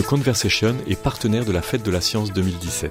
The 0.00 0.06
Conversation 0.06 0.76
est 0.88 1.02
partenaire 1.02 1.44
de 1.44 1.52
la 1.52 1.60
Fête 1.60 1.84
de 1.84 1.90
la 1.90 2.00
Science 2.00 2.32
2017, 2.32 2.90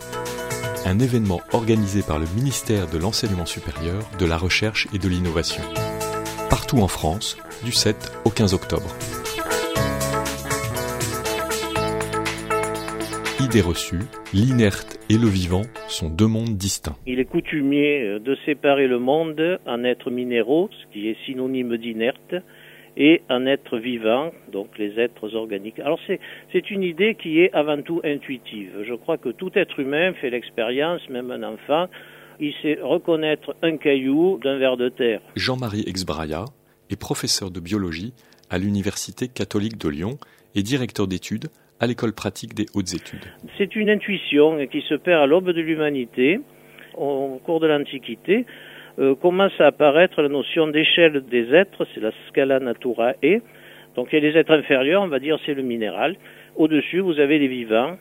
un 0.85 0.99
événement 0.99 1.41
organisé 1.53 2.03
par 2.07 2.19
le 2.19 2.27
ministère 2.35 2.85
de 2.85 2.99
l'Enseignement 2.99 3.47
supérieur, 3.47 4.03
de 4.19 4.27
la 4.27 4.37
Recherche 4.37 4.87
et 4.93 4.99
de 4.99 5.09
l'Innovation, 5.09 5.63
partout 6.51 6.77
en 6.77 6.87
France, 6.87 7.39
du 7.65 7.71
7 7.71 7.95
au 8.25 8.29
15 8.29 8.53
octobre. 8.53 8.95
Idée 13.39 13.61
reçue, 13.61 14.01
l'inerte 14.31 14.99
et 15.09 15.17
le 15.17 15.29
vivant 15.29 15.63
sont 15.87 16.09
deux 16.09 16.27
mondes 16.27 16.57
distincts. 16.57 16.95
Il 17.07 17.19
est 17.19 17.25
coutumier 17.25 18.19
de 18.19 18.37
séparer 18.45 18.87
le 18.87 18.99
monde 18.99 19.59
en 19.65 19.83
êtres 19.83 20.11
minéraux, 20.11 20.69
ce 20.71 20.93
qui 20.93 21.07
est 21.07 21.17
synonyme 21.25 21.75
d'inerte, 21.77 22.35
et 22.97 23.21
un 23.29 23.45
être 23.45 23.77
vivant, 23.77 24.31
donc 24.51 24.77
les 24.77 24.99
êtres 24.99 25.35
organiques. 25.35 25.79
Alors 25.79 25.99
c'est 26.51 26.71
une 26.71 26.83
idée 26.83 27.15
qui 27.15 27.39
est 27.39 27.51
avant 27.53 27.81
tout 27.81 28.01
intuitive. 28.03 28.71
Je 28.87 28.93
crois 28.93 29.17
que 29.17 29.29
tout 29.29 29.51
être 29.55 29.79
humain 29.79 30.13
fait 30.13 30.29
l'expérience, 30.29 31.07
même 31.09 31.31
un 31.31 31.43
enfant, 31.43 31.87
il 32.39 32.53
sait 32.61 32.79
reconnaître 32.81 33.55
un 33.61 33.77
caillou 33.77 34.39
d'un 34.43 34.57
ver 34.57 34.77
de 34.77 34.89
terre. 34.89 35.21
Jean-Marie 35.35 35.83
Exbraya 35.87 36.45
est 36.89 36.99
professeur 36.99 37.51
de 37.51 37.59
biologie 37.59 38.13
à 38.49 38.57
l'Université 38.57 39.27
catholique 39.27 39.77
de 39.77 39.89
Lyon 39.89 40.17
et 40.55 40.63
directeur 40.63 41.07
d'études 41.07 41.49
à 41.79 41.87
l'école 41.87 42.13
pratique 42.13 42.53
des 42.53 42.65
hautes 42.73 42.93
études. 42.93 43.25
C'est 43.57 43.75
une 43.75 43.89
intuition 43.89 44.57
qui 44.67 44.81
se 44.81 44.95
perd 44.95 45.23
à 45.23 45.27
l'aube 45.27 45.51
de 45.51 45.61
l'humanité, 45.61 46.39
au 46.95 47.39
cours 47.43 47.59
de 47.59 47.67
l'Antiquité. 47.67 48.45
Euh, 48.99 49.15
commence 49.15 49.53
à 49.59 49.67
apparaître 49.67 50.21
la 50.21 50.27
notion 50.27 50.67
d'échelle 50.67 51.23
des 51.29 51.53
êtres, 51.53 51.87
c'est 51.93 52.01
la 52.01 52.11
scala 52.27 52.59
natura 52.59 53.13
e. 53.23 53.39
Donc 53.95 54.09
il 54.11 54.15
y 54.21 54.27
a 54.27 54.29
les 54.29 54.37
êtres 54.37 54.51
inférieurs, 54.51 55.01
on 55.01 55.07
va 55.07 55.19
dire 55.19 55.39
c'est 55.45 55.53
le 55.53 55.63
minéral. 55.63 56.17
Au-dessus, 56.57 56.99
vous 56.99 57.17
avez 57.19 57.39
les 57.39 57.47
vivants, 57.47 57.95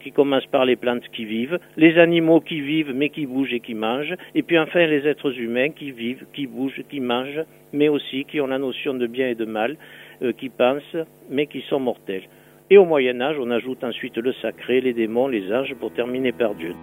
qui 0.00 0.12
commencent 0.12 0.46
par 0.46 0.64
les 0.64 0.76
plantes 0.76 1.06
qui 1.12 1.24
vivent, 1.24 1.58
les 1.76 1.98
animaux 1.98 2.40
qui 2.40 2.60
vivent 2.60 2.92
mais 2.94 3.10
qui 3.10 3.26
bougent 3.26 3.52
et 3.52 3.60
qui 3.60 3.74
mangent, 3.74 4.14
et 4.34 4.42
puis 4.42 4.58
enfin 4.58 4.86
les 4.86 5.06
êtres 5.06 5.38
humains 5.38 5.70
qui 5.70 5.90
vivent, 5.90 6.24
qui 6.32 6.46
bougent, 6.46 6.82
qui 6.88 7.00
mangent, 7.00 7.44
mais 7.72 7.88
aussi 7.88 8.24
qui 8.24 8.40
ont 8.40 8.46
la 8.46 8.58
notion 8.58 8.94
de 8.94 9.06
bien 9.06 9.28
et 9.28 9.34
de 9.34 9.44
mal, 9.44 9.76
euh, 10.22 10.32
qui 10.32 10.48
pensent 10.48 10.96
mais 11.30 11.46
qui 11.46 11.60
sont 11.68 11.80
mortels. 11.80 12.24
Et 12.70 12.78
au 12.78 12.86
Moyen 12.86 13.20
Âge, 13.20 13.36
on 13.38 13.50
ajoute 13.50 13.84
ensuite 13.84 14.16
le 14.16 14.32
sacré, 14.34 14.80
les 14.80 14.94
démons, 14.94 15.28
les 15.28 15.52
anges, 15.52 15.74
pour 15.74 15.92
terminer 15.92 16.32
par 16.32 16.54
Dieu. 16.54 16.74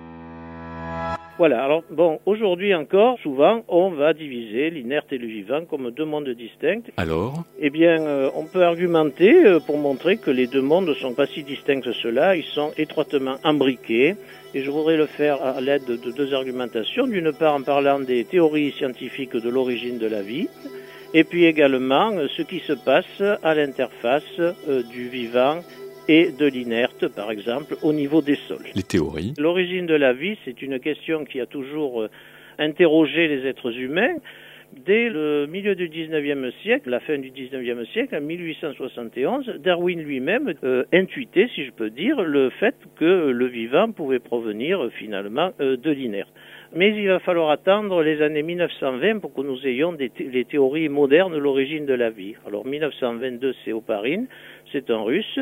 Voilà, 1.39 1.63
alors 1.63 1.83
bon, 1.89 2.19
aujourd'hui 2.25 2.75
encore, 2.75 3.17
souvent, 3.19 3.63
on 3.69 3.91
va 3.91 4.13
diviser 4.13 4.69
l'inerte 4.71 5.13
et 5.13 5.17
le 5.17 5.25
vivant 5.25 5.63
comme 5.63 5.89
deux 5.89 6.03
mondes 6.03 6.27
distincts. 6.27 6.91
Alors 6.97 7.45
Eh 7.61 7.69
bien, 7.69 8.01
euh, 8.01 8.29
on 8.35 8.43
peut 8.43 8.65
argumenter 8.65 9.45
euh, 9.45 9.61
pour 9.61 9.77
montrer 9.77 10.17
que 10.17 10.31
les 10.31 10.47
deux 10.47 10.61
mondes 10.61 10.89
ne 10.89 10.93
sont 10.93 11.13
pas 11.13 11.27
si 11.27 11.43
distincts 11.43 11.79
que 11.79 11.93
cela, 11.93 12.35
ils 12.35 12.43
sont 12.43 12.73
étroitement 12.77 13.37
imbriqués. 13.45 14.17
Et 14.53 14.63
je 14.63 14.69
voudrais 14.69 14.97
le 14.97 15.05
faire 15.05 15.41
à 15.41 15.61
l'aide 15.61 15.85
de 15.85 16.11
deux 16.11 16.33
argumentations. 16.33 17.07
D'une 17.07 17.31
part, 17.31 17.55
en 17.55 17.61
parlant 17.61 18.01
des 18.01 18.25
théories 18.25 18.73
scientifiques 18.73 19.37
de 19.37 19.49
l'origine 19.49 19.97
de 19.97 20.07
la 20.07 20.21
vie, 20.21 20.49
et 21.13 21.23
puis 21.23 21.45
également 21.45 22.11
euh, 22.11 22.27
ce 22.35 22.41
qui 22.41 22.59
se 22.59 22.73
passe 22.73 23.23
à 23.43 23.55
l'interface 23.55 24.41
du 24.91 25.07
vivant 25.07 25.61
et 26.09 26.31
de 26.31 26.47
l'inerte, 26.47 27.07
par 27.07 27.29
exemple, 27.29 27.75
au 27.83 27.93
niveau 27.93 28.21
des 28.21 28.35
sols. 28.35 28.65
Les 28.73 28.81
théories. 28.81 29.35
L'origine 29.37 29.85
de 29.85 29.93
la 29.93 30.11
vie, 30.11 30.37
c'est 30.43 30.59
une 30.63 30.79
question 30.79 31.23
qui 31.23 31.39
a 31.39 31.45
toujours 31.45 32.01
euh, 32.01 32.09
interrogé 32.57 33.27
les 33.27 33.47
êtres 33.47 33.77
humains. 33.77 34.15
Dès 34.85 35.09
le 35.09 35.45
milieu 35.45 35.75
du 35.75 35.87
19e 35.87 36.51
siècle, 36.63 36.89
la 36.89 36.99
fin 36.99 37.19
du 37.19 37.29
19e 37.29 37.85
siècle, 37.91 38.15
en 38.15 38.21
1871, 38.21 39.59
Darwin 39.63 40.01
lui-même 40.01 40.55
euh, 40.63 40.83
intuitait, 40.91 41.47
si 41.53 41.65
je 41.65 41.71
peux 41.71 41.91
dire, 41.91 42.19
le 42.23 42.49
fait 42.49 42.75
que 42.95 43.29
le 43.29 43.45
vivant 43.45 43.91
pouvait 43.91 44.19
provenir 44.19 44.83
euh, 44.83 44.89
finalement 44.89 45.51
de 45.59 45.91
l'inerte. 45.91 46.33
Mais 46.73 46.89
il 46.89 47.07
va 47.07 47.19
falloir 47.19 47.51
attendre 47.51 48.01
les 48.01 48.23
années 48.23 48.43
1920 48.43 49.19
pour 49.19 49.33
que 49.33 49.41
nous 49.41 49.65
ayons 49.67 49.93
des 49.93 50.11
les 50.19 50.45
théories 50.45 50.89
modernes 50.89 51.33
de 51.33 51.37
l'origine 51.37 51.85
de 51.85 51.93
la 51.93 52.09
vie. 52.09 52.33
Alors 52.47 52.65
1922, 52.65 53.53
c'est 53.63 53.73
Oparin, 53.73 54.25
c'est 54.71 54.89
un 54.89 55.01
russe 55.01 55.39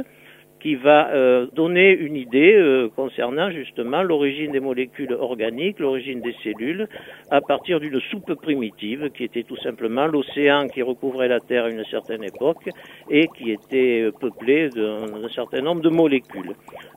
qui 0.68 0.76
va 0.76 1.14
euh, 1.14 1.48
donner 1.54 1.94
une 1.94 2.18
idée 2.18 2.54
euh, 2.54 2.90
concernant 2.94 3.50
justement 3.52 4.04
l'origine 4.04 4.52
des 4.52 4.60
molécules 4.60 5.14
organiques, 5.14 5.80
l'origine 5.80 6.20
des 6.20 6.36
cellules, 6.44 6.90
à 7.32 7.40
partir 7.40 7.80
d'une 7.80 8.02
soupe 8.12 8.34
primitive 8.34 9.10
qui 9.12 9.24
était 9.24 9.44
tout 9.44 9.56
simplement 9.64 10.08
l'océan 10.08 10.68
qui 10.68 10.82
recouvrait 10.82 11.30
la 11.30 11.40
Terre 11.40 11.64
à 11.64 11.70
une 11.70 11.86
certaine 11.86 12.22
époque 12.22 12.68
et 13.10 13.30
qui 13.38 13.52
était 13.52 14.02
euh, 14.02 14.12
peuplé 14.12 14.68
d'un 14.68 15.30
certain 15.34 15.62
nombre 15.62 15.82
de 15.82 15.90
molécules. 15.90 16.52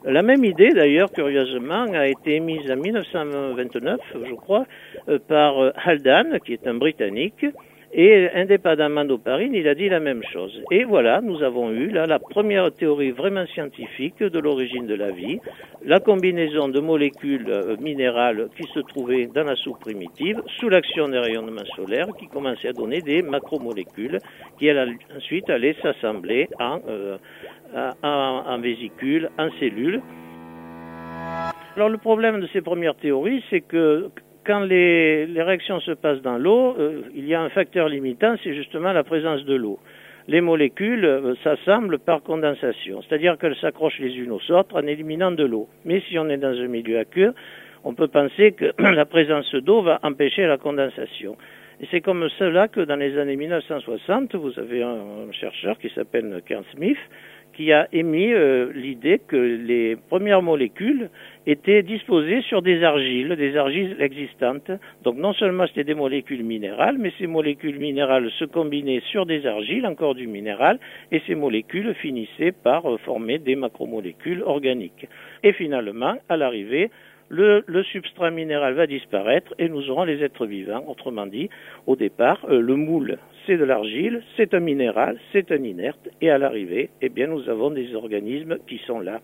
La 0.05 0.23
même 0.23 0.45
idée, 0.45 0.71
d'ailleurs, 0.71 1.13
curieusement, 1.13 1.85
a 1.93 2.09
été 2.09 2.35
émise 2.35 2.69
en 2.73 2.77
1929, 2.77 4.01
je 4.29 4.35
crois, 4.35 4.65
par 5.29 5.73
Haldane, 5.85 6.41
qui 6.45 6.55
est 6.55 6.67
un 6.67 6.75
Britannique, 6.75 7.47
et 7.93 8.29
indépendamment 8.35 9.05
d'Oparine, 9.05 9.55
il 9.55 9.67
a 9.67 9.75
dit 9.75 9.89
la 9.89 10.01
même 10.01 10.23
chose. 10.33 10.63
Et 10.71 10.85
voilà, 10.85 11.21
nous 11.21 11.43
avons 11.43 11.71
eu 11.73 11.89
là 11.89 12.07
la 12.07 12.19
première 12.19 12.73
théorie 12.73 13.11
vraiment 13.11 13.47
scientifique 13.47 14.23
de 14.23 14.39
l'origine 14.39 14.87
de 14.87 14.95
la 14.95 15.11
vie, 15.11 15.41
la 15.85 15.99
combinaison 15.99 16.69
de 16.69 16.79
molécules 16.79 17.47
euh, 17.49 17.77
minérales 17.81 18.49
qui 18.57 18.65
se 18.73 18.81
trouvaient 18.81 19.27
dans 19.27 19.45
la 19.45 19.57
soupe 19.57 19.81
primitive 19.81 20.41
sous 20.59 20.69
l'action 20.69 21.09
des 21.09 21.19
rayonnements 21.19 21.65
solaires 21.75 22.09
qui 22.19 22.29
commençaient 22.29 22.69
à 22.69 22.73
donner 22.73 23.01
des 23.01 23.23
macromolécules 23.23 24.21
qui 24.59 24.71
ensuite 25.17 25.51
allaient 25.51 25.77
s'assembler 25.83 26.49
en, 26.61 26.81
euh, 26.89 27.17
en, 28.03 28.43
en 28.47 28.59
vésicules, 28.61 29.29
en 29.39 29.51
cellules. 29.59 30.01
Alors 31.77 31.89
le 31.89 31.99
problème 31.99 32.41
de 32.41 32.47
ces 32.49 32.61
premières 32.61 32.97
théories, 32.97 33.43
c'est 33.51 33.61
que 33.61 34.11
quand 34.45 34.61
les, 34.61 35.27
réactions 35.37 35.81
se 35.81 35.93
passent 35.93 36.23
dans 36.23 36.39
l'eau, 36.39 36.77
euh, 36.79 37.03
il 37.15 37.27
y 37.27 37.35
a 37.35 37.43
un 37.43 37.49
facteur 37.51 37.89
limitant, 37.89 38.35
c'est 38.43 38.55
justement 38.55 38.93
la 38.93 39.05
présence 39.05 39.45
de 39.45 39.55
l'eau. 39.55 39.79
Les 40.29 40.41
molécules 40.41 41.05
euh, 41.05 41.35
s'assemblent 41.43 41.99
par 41.99 42.23
condensation, 42.23 43.03
c'est-à-dire 43.03 43.39
qu'elles 43.39 43.57
s'accrochent 43.57 43.99
les 43.99 44.17
unes 44.17 44.33
aux 44.33 44.53
autres 44.53 44.77
en 44.77 44.87
éliminant 44.87 45.33
de 45.33 45.45
l'eau. 45.45 45.69
Mais 45.85 46.03
si 46.09 46.19
on 46.19 46.29
est 46.29 46.37
dans 46.37 46.59
un 46.59 46.69
milieu 46.69 46.99
aqueux, 46.99 47.35
on 47.85 47.95
peut 47.95 48.09
penser 48.09 48.53
que 48.53 48.73
la 48.79 49.05
présence 49.05 49.55
d'eau 49.55 49.83
va 49.83 49.99
empêcher 50.03 50.47
la 50.47 50.59
condensation. 50.59 51.37
Et 51.81 51.87
c'est 51.91 52.03
comme 52.03 52.29
cela 52.39 52.69
que 52.69 52.81
dans 52.81 52.97
les 52.97 53.17
années 53.19 53.37
1960, 53.37 54.35
vous 54.35 54.59
avez 54.59 54.83
un, 54.83 55.33
chercheur 55.33 55.79
qui 55.79 55.89
s'appelle 55.95 56.43
Kern 56.47 56.65
Smith 56.75 56.99
qui 57.55 57.73
a 57.73 57.89
émis 57.93 58.33
euh, 58.33 58.73
l'idée 58.75 59.21
que 59.27 59.37
les 59.37 59.97
premières 59.97 60.43
molécules 60.43 61.11
étaient 61.47 61.83
disposées 61.83 62.43
sur 62.43 62.63
des 62.63 62.83
argiles, 62.83 63.35
des 63.37 63.57
argiles 63.57 63.97
existantes. 64.01 64.71
Donc 65.03 65.17
non 65.17 65.33
seulement 65.33 65.67
c'était 65.67 65.85
des 65.85 65.95
molécules 65.95 66.45
minérales, 66.45 66.97
mais 66.99 67.13
ces 67.19 67.27
molécules 67.27 67.79
minérales 67.79 68.31
se 68.39 68.45
combinaient 68.45 69.03
sur 69.11 69.27
des 69.27 69.47
argiles, 69.47 69.87
encore 69.87 70.15
du 70.15 70.27
minéral, 70.27 70.79
et 71.13 71.21
ces 71.27 71.35
molécules 71.35 71.95
finissaient 71.95 72.53
par 72.53 72.91
euh, 72.91 72.99
former 72.99 73.39
des 73.39 73.57
macromolécules 73.57 74.43
organiques. 74.43 75.07
Et 75.43 75.53
finalement, 75.53 76.15
à 76.29 76.37
l'arrivée, 76.37 76.91
le, 77.31 77.83
substrat 77.85 78.31
minéral 78.31 78.75
va 78.75 78.87
disparaître 78.87 79.55
et 79.59 79.69
nous 79.69 79.89
aurons 79.89 80.05
les 80.05 80.23
êtres 80.23 80.47
vivants. 80.47 80.85
Autrement 80.89 81.27
dit, 81.27 81.49
au 81.87 81.97
départ, 81.97 82.45
euh, 82.49 82.61
le 82.61 82.75
moule, 82.75 83.19
c'est 83.47 83.57
de 83.57 83.65
l'argile, 83.65 84.23
c'est 84.37 84.53
un 84.53 84.61
minéral, 84.61 85.19
c'est 85.33 85.53
un 85.53 85.63
inerte, 85.63 86.09
et 86.21 86.31
à 86.31 86.39
l'arrivée, 86.39 86.91
eh 87.01 87.09
bien, 87.09 87.29
nous 87.29 87.49
avons 87.49 87.71
des 87.71 87.95
organismes 87.95 88.59
qui 88.67 88.79
sont 88.79 89.01
là. 89.01 89.21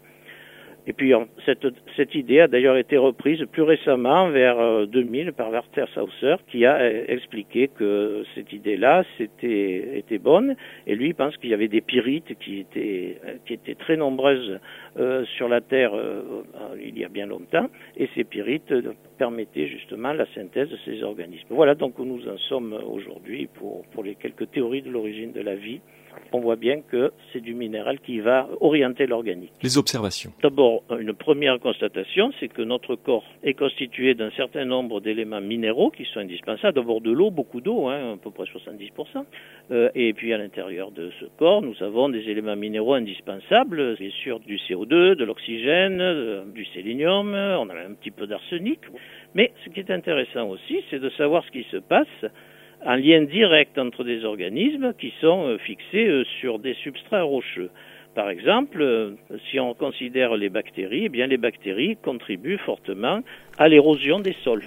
Et 0.88 0.92
puis 0.92 1.12
cette, 1.44 1.66
cette 1.96 2.14
idée 2.14 2.40
a 2.40 2.48
d'ailleurs 2.48 2.76
été 2.76 2.96
reprise 2.96 3.44
plus 3.50 3.62
récemment, 3.62 4.30
vers 4.30 4.86
2000, 4.86 5.28
euh, 5.28 5.32
par 5.32 5.50
Werther 5.50 5.86
Sauser, 5.94 6.36
qui 6.48 6.64
a 6.64 6.76
euh, 6.76 7.04
expliqué 7.08 7.68
que 7.68 8.24
cette 8.34 8.52
idée-là 8.52 9.04
c'était, 9.18 9.98
était 9.98 10.18
bonne. 10.18 10.54
Et 10.86 10.94
lui 10.94 11.12
pense 11.12 11.36
qu'il 11.38 11.50
y 11.50 11.54
avait 11.54 11.68
des 11.68 11.80
pyrites 11.80 12.38
qui 12.38 12.60
étaient, 12.60 13.18
qui 13.46 13.54
étaient 13.54 13.74
très 13.74 13.96
nombreuses 13.96 14.60
euh, 14.98 15.24
sur 15.36 15.48
la 15.48 15.60
Terre 15.60 15.92
il 16.80 16.98
y 16.98 17.04
a 17.04 17.08
bien 17.08 17.26
longtemps. 17.26 17.68
Et 17.96 18.08
ces 18.14 18.24
pyrites 18.24 18.72
permettaient 19.16 19.68
justement 19.68 20.12
la 20.12 20.26
synthèse 20.34 20.68
de 20.68 20.78
ces 20.84 21.02
organismes. 21.02 21.46
Voilà 21.50 21.74
donc 21.74 21.98
où 21.98 22.04
nous 22.04 22.28
en 22.28 22.38
sommes 22.38 22.78
aujourd'hui 22.88 23.48
pour, 23.54 23.84
pour 23.92 24.04
les 24.04 24.14
quelques 24.14 24.50
théories 24.50 24.82
de 24.82 24.90
l'origine 24.90 25.32
de 25.32 25.40
la 25.40 25.54
vie 25.54 25.80
on 26.32 26.40
voit 26.40 26.56
bien 26.56 26.80
que 26.80 27.12
c'est 27.32 27.40
du 27.40 27.54
minéral 27.54 28.00
qui 28.00 28.20
va 28.20 28.48
orienter 28.60 29.06
l'organique. 29.06 29.52
Les 29.62 29.78
observations. 29.78 30.32
D'abord, 30.42 30.82
une 30.98 31.12
première 31.12 31.58
constatation, 31.60 32.32
c'est 32.40 32.48
que 32.48 32.62
notre 32.62 32.96
corps 32.96 33.24
est 33.42 33.54
constitué 33.54 34.14
d'un 34.14 34.30
certain 34.30 34.64
nombre 34.64 35.00
d'éléments 35.00 35.40
minéraux 35.40 35.90
qui 35.90 36.04
sont 36.04 36.20
indispensables. 36.20 36.74
D'abord 36.74 37.00
de 37.00 37.10
l'eau, 37.10 37.30
beaucoup 37.30 37.60
d'eau, 37.60 37.88
hein, 37.88 38.14
à 38.14 38.16
peu 38.16 38.30
près 38.30 38.44
70%. 38.44 39.24
Euh, 39.70 39.90
et 39.94 40.12
puis 40.12 40.32
à 40.32 40.38
l'intérieur 40.38 40.90
de 40.90 41.10
ce 41.20 41.26
corps, 41.38 41.62
nous 41.62 41.74
avons 41.82 42.08
des 42.08 42.28
éléments 42.28 42.56
minéraux 42.56 42.94
indispensables, 42.94 43.96
bien 43.96 44.10
sûr 44.10 44.40
du 44.40 44.56
CO2, 44.56 45.14
de 45.14 45.24
l'oxygène, 45.24 46.00
euh, 46.00 46.44
du 46.44 46.64
sélénium, 46.66 47.34
on 47.34 47.68
a 47.68 47.74
un 47.74 47.94
petit 47.94 48.10
peu 48.10 48.26
d'arsenic. 48.26 48.80
Mais 49.34 49.52
ce 49.64 49.70
qui 49.70 49.80
est 49.80 49.90
intéressant 49.90 50.48
aussi, 50.48 50.82
c'est 50.90 50.98
de 50.98 51.10
savoir 51.10 51.44
ce 51.44 51.50
qui 51.50 51.66
se 51.70 51.76
passe 51.76 52.24
un 52.84 52.96
lien 52.96 53.22
direct 53.22 53.78
entre 53.78 54.04
des 54.04 54.24
organismes 54.24 54.92
qui 54.98 55.12
sont 55.20 55.46
euh, 55.46 55.58
fixés 55.58 56.06
euh, 56.06 56.24
sur 56.40 56.58
des 56.58 56.74
substrats 56.74 57.22
rocheux. 57.22 57.70
Par 58.14 58.30
exemple, 58.30 58.80
euh, 58.80 59.10
si 59.50 59.58
on 59.60 59.74
considère 59.74 60.36
les 60.36 60.48
bactéries, 60.48 61.04
eh 61.06 61.08
bien 61.08 61.26
les 61.26 61.36
bactéries 61.36 61.96
contribuent 61.96 62.58
fortement 62.58 63.20
à 63.58 63.68
l'érosion 63.68 64.20
des 64.20 64.34
sols. 64.44 64.64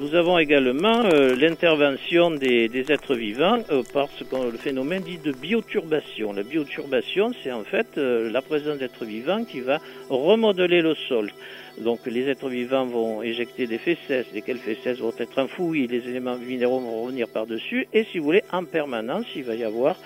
Nous 0.00 0.14
avons 0.14 0.38
également 0.38 1.04
euh, 1.04 1.36
l'intervention 1.36 2.30
des, 2.30 2.70
êtres 2.88 3.14
vivants 3.14 3.58
euh, 3.70 3.82
par 3.92 4.08
ce 4.08 4.24
qu'on 4.24 4.44
le 4.44 4.56
phénomène 4.56 5.02
dit 5.02 5.18
de 5.18 5.30
bioturbation. 5.30 6.32
La 6.32 6.42
bioturbation, 6.42 7.32
c'est 7.42 7.52
en 7.52 7.64
fait 7.64 7.86
euh, 7.98 8.30
la 8.30 8.40
présence 8.40 8.78
d'êtres 8.78 9.04
vivants 9.04 9.44
qui 9.44 9.60
va 9.60 9.78
remodeler 10.08 10.80
le 10.80 10.94
sol. 10.94 11.30
Donc 11.76 12.06
les 12.06 12.30
êtres 12.30 12.48
vivants 12.48 12.86
vont 12.86 13.20
éjecter 13.20 13.66
des 13.66 13.76
fesses, 13.76 13.98
lesquelles 14.32 14.56
fesses 14.56 15.00
vont 15.00 15.12
être 15.18 15.38
enfouies, 15.38 15.86
les 15.86 16.08
éléments 16.08 16.38
minéraux 16.38 16.80
vont 16.80 17.02
revenir 17.02 17.28
par-dessus, 17.28 17.86
et 17.92 18.04
si 18.04 18.18
vous 18.18 18.24
voulez, 18.24 18.42
en 18.52 18.64
permanence, 18.64 19.26
il 19.36 19.44
va 19.44 19.54
y 19.54 19.64
avoir 19.64 19.96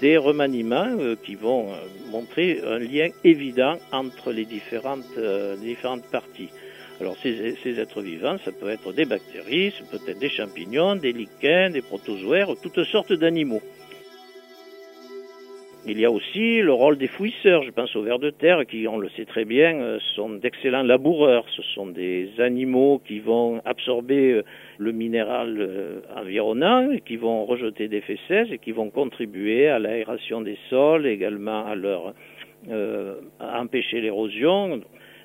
des 0.00 0.16
remaniements 0.16 0.96
qui 1.22 1.36
vont 1.36 1.68
montrer 2.10 2.60
un 2.66 2.80
lien 2.80 3.08
évident 3.22 3.78
entre 3.92 4.32
les 4.32 4.46
différentes, 4.46 5.16
les 5.16 5.56
différentes 5.68 6.06
parties. 6.10 6.50
Alors 7.00 7.16
ces, 7.16 7.80
êtres 7.80 8.02
vivants, 8.02 8.36
ça 8.44 8.52
peut 8.52 8.68
être 8.68 8.92
des 8.92 9.04
bactéries, 9.04 9.72
ça 9.72 9.84
peut 9.90 9.98
être 10.08 10.18
des 10.18 10.28
champignons, 10.28 10.94
des 10.94 11.12
lichens, 11.12 11.72
des 11.72 11.82
protozoaires, 11.82 12.48
toutes 12.62 12.84
sortes 12.84 13.12
d'animaux. 13.12 13.62
Il 15.86 16.00
y 16.00 16.06
a 16.06 16.10
aussi 16.10 16.62
le 16.62 16.72
rôle 16.72 16.96
des 16.96 17.08
fouisseurs. 17.08 17.62
Je 17.62 17.70
pense 17.70 17.94
aux 17.94 18.02
vers 18.02 18.18
de 18.18 18.30
terre 18.30 18.64
qui, 18.64 18.88
on 18.88 18.96
le 18.96 19.10
sait 19.10 19.26
très 19.26 19.44
bien, 19.44 19.74
euh, 19.74 19.98
sont 20.14 20.30
d'excellents 20.30 20.82
laboureurs. 20.82 21.44
Ce 21.54 21.60
sont 21.74 21.86
des 21.86 22.30
animaux 22.38 23.02
qui 23.06 23.18
vont 23.18 23.60
absorber 23.66 24.32
euh, 24.32 24.44
le 24.78 24.92
minéral 24.92 25.56
euh, 25.58 26.00
environnant, 26.16 26.88
qui 27.04 27.16
vont 27.16 27.44
rejeter 27.44 27.88
des 27.88 28.00
fesses 28.00 28.50
et 28.50 28.56
qui 28.56 28.72
vont 28.72 28.88
contribuer 28.88 29.68
à 29.68 29.78
l'aération 29.78 30.40
des 30.40 30.56
sols, 30.70 31.06
également 31.06 31.66
à 31.66 31.74
leur 31.74 32.14
à 32.66 33.60
empêcher 33.60 34.00
l'érosion. 34.00 34.80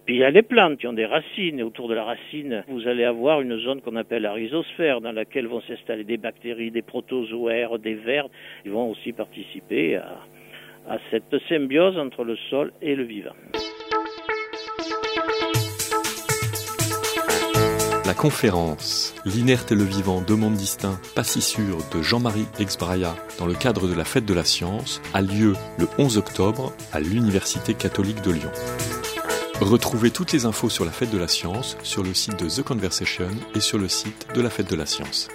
Puis 0.09 0.15
il 0.15 0.21
y 0.21 0.23
a 0.23 0.31
les 0.31 0.41
plantes 0.41 0.79
qui 0.79 0.87
ont 0.87 0.93
des 0.93 1.05
racines, 1.05 1.59
et 1.59 1.61
autour 1.61 1.87
de 1.87 1.93
la 1.93 2.03
racine, 2.03 2.63
vous 2.67 2.87
allez 2.87 3.03
avoir 3.03 3.41
une 3.41 3.59
zone 3.59 3.79
qu'on 3.81 3.95
appelle 3.95 4.23
la 4.23 4.33
rhizosphère, 4.33 5.01
dans 5.01 5.11
laquelle 5.11 5.45
vont 5.45 5.61
s'installer 5.61 6.03
des 6.03 6.17
bactéries, 6.17 6.71
des 6.71 6.81
protozoaires, 6.81 7.77
des 7.77 7.93
vers. 7.93 8.25
Ils 8.65 8.71
vont 8.71 8.89
aussi 8.89 9.13
participer 9.13 9.97
à, 9.97 10.97
cette 11.11 11.37
symbiose 11.47 11.99
entre 11.99 12.23
le 12.23 12.35
sol 12.49 12.73
et 12.81 12.95
le 12.95 13.03
vivant. 13.03 13.35
La 18.07 18.15
conférence 18.15 19.13
L'inerte 19.25 19.71
et 19.73 19.75
le 19.75 19.83
vivant, 19.83 20.21
deux 20.27 20.35
mondes 20.35 20.55
distincts, 20.55 20.99
pas 21.15 21.23
si 21.23 21.39
sûrs 21.39 21.87
de 21.93 22.01
Jean-Marie 22.01 22.47
Exbraya 22.59 23.13
dans 23.37 23.45
le 23.45 23.53
cadre 23.53 23.87
de 23.87 23.93
la 23.93 24.05
fête 24.05 24.25
de 24.25 24.33
la 24.33 24.43
science 24.43 25.03
a 25.13 25.21
lieu 25.21 25.53
le 25.77 25.85
11 25.99 26.17
octobre 26.17 26.73
à 26.93 26.99
l'Université 26.99 27.75
catholique 27.75 28.23
de 28.23 28.31
Lyon. 28.31 28.98
Retrouvez 29.61 30.09
toutes 30.09 30.31
les 30.31 30.45
infos 30.45 30.69
sur 30.69 30.85
la 30.85 30.91
fête 30.91 31.11
de 31.11 31.17
la 31.17 31.27
science 31.27 31.75
sur 31.83 32.01
le 32.01 32.13
site 32.13 32.39
de 32.39 32.49
The 32.49 32.63
Conversation 32.63 33.29
et 33.55 33.59
sur 33.59 33.77
le 33.77 33.89
site 33.89 34.27
de 34.33 34.41
la 34.41 34.49
fête 34.49 34.69
de 34.69 34.75
la 34.75 34.85
science. 34.85 35.27